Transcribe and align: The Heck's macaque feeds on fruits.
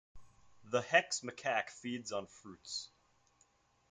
The 0.63 0.81
Heck's 0.81 1.19
macaque 1.21 1.69
feeds 1.69 2.11
on 2.11 2.25
fruits. 2.25 2.89